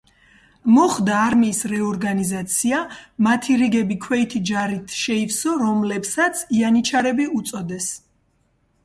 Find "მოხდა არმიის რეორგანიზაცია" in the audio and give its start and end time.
0.75-2.79